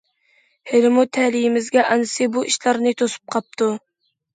ھېلىمۇ 0.71 1.03
تەلىيىمىزگە 1.19 1.85
ئانىسى 1.91 2.31
بۇ 2.35 2.47
ئىشلارنى 2.51 2.99
توسۇپ 3.05 3.35
قاپتۇ. 3.41 3.75